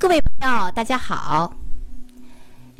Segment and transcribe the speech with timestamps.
[0.00, 1.52] 各位朋友，大家好。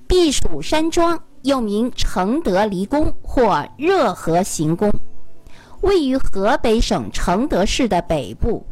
[0.07, 4.89] 避暑山庄又名承德离宫或热河行宫，
[5.81, 8.65] 位于河北省承德市的北部，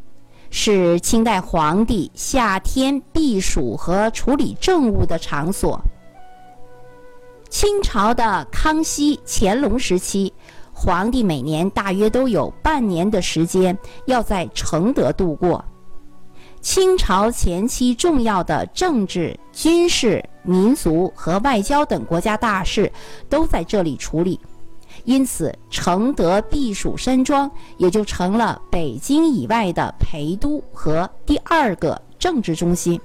[0.48, 5.81] 是清代皇帝夏天避暑和处理政务的场所。
[7.51, 10.33] 清朝的康熙、乾隆时期，
[10.72, 13.76] 皇帝每年大约都有半年的时间
[14.06, 15.65] 要在承德度过。
[16.66, 22.91] 清朝前期重要的政治、军事、民族和外交等国家大事
[23.29, 24.41] 都在这里处理，
[25.05, 33.01] 因此承德避暑山庄也就成了北京以外的陪都和第二个政治中心。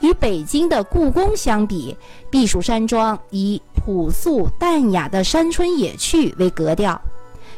[0.00, 1.94] 与北京的故宫相比，
[2.30, 6.98] 避暑山庄以朴素淡雅的山村野趣为格调，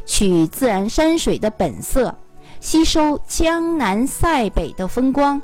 [0.04, 2.12] 取自然山水的本色。
[2.62, 5.42] 吸收江南塞北的风光，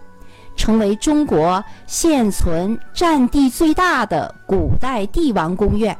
[0.55, 5.99] 成为中国现存占地最大的古代帝王宫苑，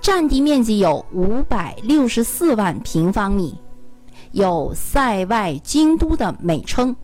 [0.00, 3.60] 占地面积有五百六十四万平方米，
[4.32, 6.96] 有“塞外京都”的美称。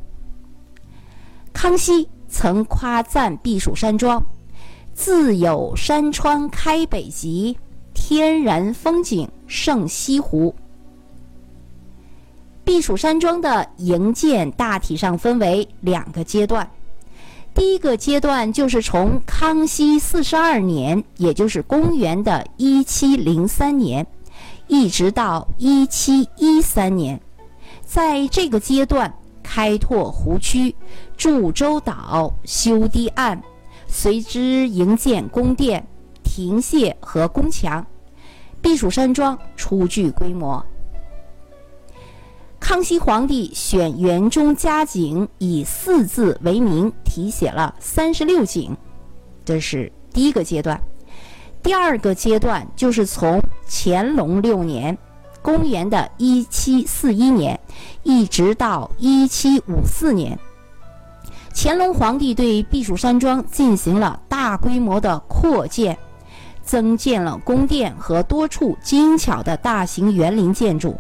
[1.53, 4.25] 康熙曾夸赞避暑山庄
[4.95, 7.59] ：“自有山川开北极，
[7.93, 10.53] 天然风景胜西湖。”
[12.65, 16.69] 避暑山庄的营建大体上分为两个阶段，
[17.55, 24.07] 第一个阶段就是从康熙四十二年，也就是公元的一七零三年，
[24.67, 27.21] 一直到一七一三年，
[27.85, 29.13] 在这个阶段
[29.43, 30.75] 开拓湖区、
[31.19, 33.41] 筑洲岛、修堤岸，
[33.87, 35.87] 随之营建宫殿、
[36.23, 37.87] 亭榭和宫墙，
[38.63, 40.65] 避暑山庄初具规模。
[42.65, 48.75] 康熙皇帝选园中佳景，以四字为名，题写了三十六景，
[49.45, 50.81] 这是第一个阶段。
[51.63, 53.39] 第二个阶段就是从
[53.69, 54.97] 乾隆六年
[55.43, 57.61] （公元的一七四一年）
[58.03, 60.39] 一直到一七五四年，
[61.55, 65.99] 乾隆皇帝对避暑山庄进行了大规模的扩建，
[66.63, 70.97] 增建了宫殿和多处精巧的大型园林建筑。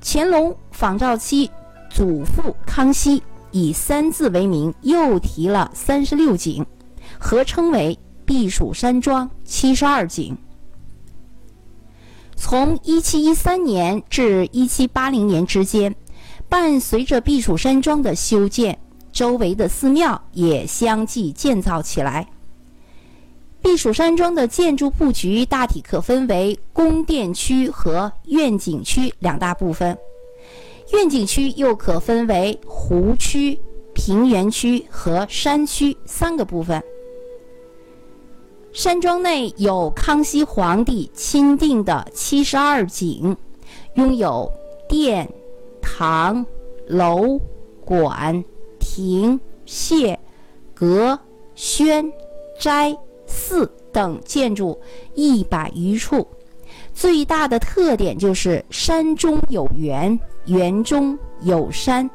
[0.00, 1.50] 乾隆仿照其
[1.90, 6.64] 祖父康熙，以三字为名，又提了三十六景，
[7.18, 10.36] 合称为避暑山庄七十二景。
[12.36, 15.94] 从一七一三年至一七八零年之间，
[16.48, 18.78] 伴随着避暑山庄的修建，
[19.10, 22.26] 周围的寺庙也相继建造起来。
[23.60, 29.96] 避暑山庄的建筑布局大体可分为宫殿区和苑景区两大部分，
[30.92, 33.58] 苑景区又可分为湖区、
[33.92, 36.82] 平原区和山区三个部分。
[38.72, 43.36] 山庄内有康熙皇帝钦定的七十二景，
[43.94, 44.50] 拥有
[44.88, 45.28] 殿、
[45.82, 46.46] 堂、
[46.86, 47.38] 楼、
[47.84, 48.44] 馆、
[48.78, 50.16] 亭、榭、
[50.74, 51.18] 阁、
[51.54, 52.10] 轩、
[52.60, 52.96] 斋。
[53.28, 54.76] 寺等建筑
[55.14, 56.26] 一百余处，
[56.92, 62.10] 最大的特点就是山中有园，园中有山。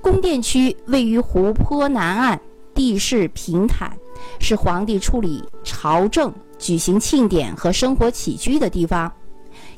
[0.00, 2.40] 宫殿区位于湖泊南岸，
[2.74, 3.96] 地势平坦，
[4.40, 9.12] 是皇帝处理朝政、举行庆典和生活起居的地方。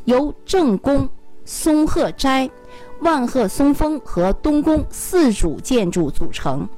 [0.04, 1.08] 由正宫、
[1.44, 2.48] 松鹤斋、
[3.00, 6.68] 万壑松峰和东宫四主建筑组成。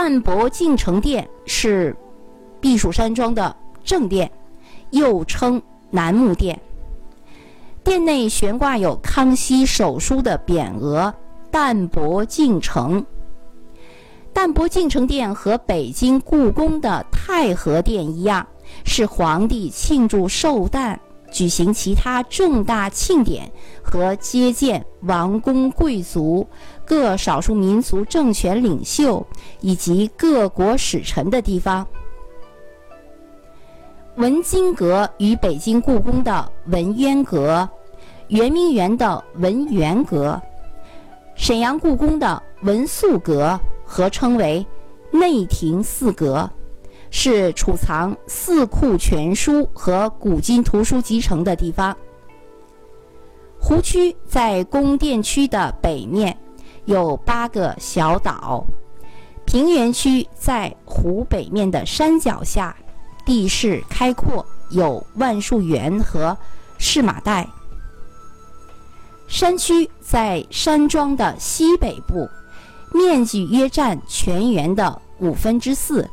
[0.00, 1.92] 淡泊敬诚殿是
[2.60, 4.30] 避暑山庄的正殿，
[4.90, 5.60] 又称
[5.90, 6.56] 楠木殿。
[7.82, 11.12] 殿内悬挂有康熙手书的匾额
[11.50, 13.04] “淡泊敬诚”。
[14.32, 18.46] 淡泊敬诚殿和北京故宫的太和殿一样，
[18.84, 23.50] 是皇帝庆祝寿诞、举行其他重大庆典
[23.82, 26.46] 和接见王公贵族。
[26.88, 29.24] 各少数民族政权领袖
[29.60, 31.86] 以及各国使臣的地方。
[34.16, 37.68] 文津阁与北京故宫的文渊阁、
[38.28, 40.40] 圆明园的文源阁、
[41.34, 44.66] 沈阳故宫的文肃阁合称为
[45.10, 46.50] 内廷四阁，
[47.10, 51.96] 是储藏四库全书和古今图书集成的地方。
[53.58, 56.36] 湖区在宫殿区的北面。
[56.84, 58.64] 有八个小岛，
[59.44, 62.74] 平原区在湖北面的山脚下，
[63.26, 66.34] 地势开阔，有万树园和
[66.78, 67.46] 市马带。
[69.26, 72.26] 山区在山庄的西北部，
[72.94, 76.08] 面积约占全园的五分之四。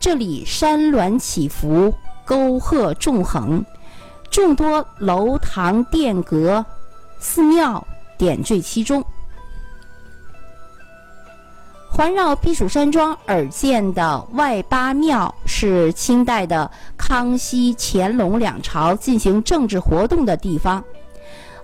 [0.00, 1.92] 这里山峦起伏，
[2.24, 3.62] 沟壑纵横，
[4.30, 6.64] 众多楼堂殿阁、
[7.18, 7.86] 寺庙
[8.16, 9.04] 点缀其中。
[11.86, 20.82] 环绕避暑山庄而建的外八庙，是清代的康熙、乾隆两朝进行政治活动的地方。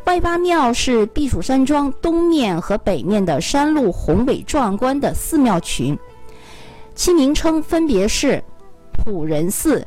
[0.05, 5.99] 外八庙是避暑山庄东面和北面的山路宏伟壮观的寺庙群，
[6.97, 8.43] 其名称分别是
[8.91, 9.87] 普仁寺、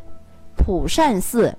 [0.56, 1.54] 普善寺、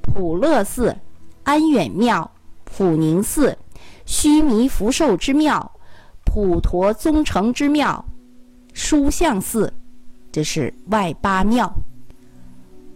[0.00, 0.96] 普乐寺、
[1.42, 2.30] 安远庙、
[2.64, 3.58] 普宁寺、
[4.06, 5.70] 须弥福寿之庙、
[6.24, 8.02] 普陀宗成之庙。
[8.72, 9.70] 殊相寺，
[10.30, 11.70] 这是外八庙。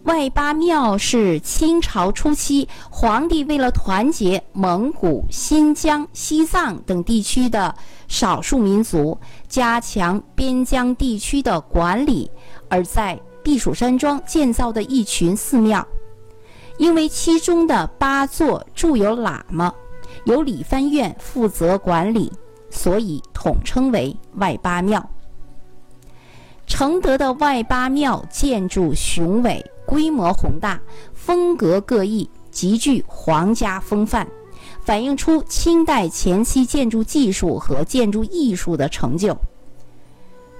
[0.07, 7.75] 外八庙是清朝初期皇帝为了团结蒙古、新疆、西藏等地区的
[8.07, 9.17] 少数民族，
[9.49, 12.31] 加强边疆地区的管理，
[12.69, 15.85] 而在避暑山庄建造的一群寺庙。
[16.77, 19.73] 因为其中的八座住有喇嘛，
[20.23, 22.31] 由理藩院负责管理，
[22.69, 25.05] 所以统称为外八庙。
[26.65, 30.79] 承德的外八庙建筑雄伟，规模宏大，
[31.13, 34.27] 风格各异，极具皇家风范，
[34.81, 39.35] 反映出清代前期建筑技术和建筑艺术的成就。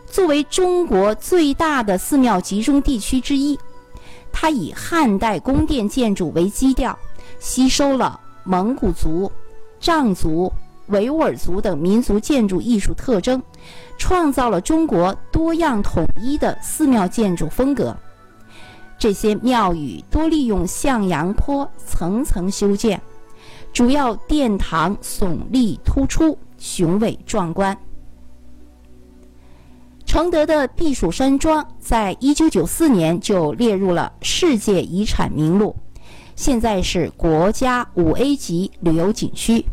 [0.05, 3.59] 作为中国最大的寺庙集中地区之一，
[4.31, 6.97] 它以汉代宫殿建筑为基调，
[7.37, 9.29] 吸收了蒙古族、
[9.81, 10.51] 藏族。
[10.87, 13.43] 维吾尔族等民族建筑艺术特征，
[13.97, 17.93] 创造了中国多样统一的寺庙建筑风格。
[18.97, 22.99] 这些庙宇多利用向阳坡层层修建，
[23.71, 27.77] 主要殿堂耸立突出，雄伟壮观。
[30.05, 35.75] 承德的避暑山庄在一九九四年就列入了世界遗产名录，
[36.35, 39.63] 现在是国家五 A 级旅游景区。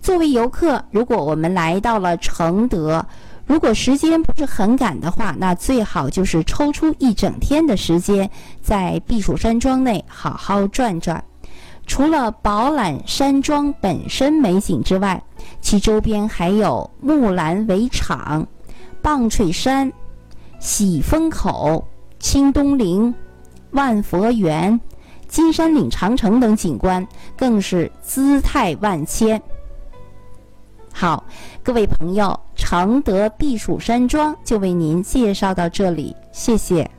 [0.00, 3.04] 作为游客，如果我们来到了承德，
[3.50, 8.30] 如果时间不是很赶的话，那最好就是抽出一整天的时间，
[8.62, 11.20] 在避暑山庄内好好转转。
[11.84, 15.20] 除了饱览山庄本身美景之外，
[15.60, 18.46] 其周边还有木兰围场、
[19.02, 19.92] 棒槌山、
[20.60, 21.84] 喜峰口、
[22.20, 23.12] 清东陵、
[23.72, 24.80] 万佛园、
[25.26, 27.04] 金山岭长城等景观，
[27.36, 29.42] 更是姿态万千。
[30.92, 31.24] 好，
[31.62, 36.90] 各位朋友，承德避暑山庄就为您介绍到这里，谢谢。